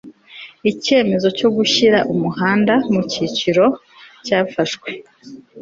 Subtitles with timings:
[0.71, 3.65] icyemezo cyo gushyira umuhanda mu cyiciro
[4.25, 4.89] cyafashwe